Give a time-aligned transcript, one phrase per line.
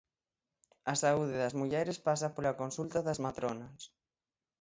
[0.91, 3.79] A saúde das mulleres pasa pola consulta das matronas.